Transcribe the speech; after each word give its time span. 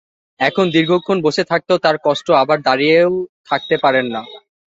এখন 0.39 0.65
দীর্ঘক্ষণ 0.71 1.17
বসে 1.21 1.43
থাকতেও 1.43 1.77
তাঁর 1.77 1.97
কষ্ট, 2.03 2.27
আবার 2.41 2.57
দাঁড়িয়েও 2.61 3.11
থাকতে 3.49 3.75
পারেন 3.83 4.05
না। 4.13 4.21